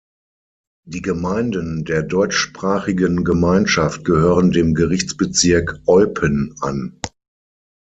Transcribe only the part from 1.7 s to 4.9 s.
der Deutschsprachigen Gemeinschaft gehören dem